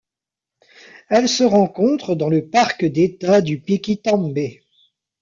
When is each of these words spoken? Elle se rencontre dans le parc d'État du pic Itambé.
Elle 1.09 1.29
se 1.29 1.43
rencontre 1.43 2.15
dans 2.15 2.27
le 2.29 2.49
parc 2.49 2.85
d'État 2.85 3.41
du 3.41 3.59
pic 3.61 3.87
Itambé. 3.87 4.63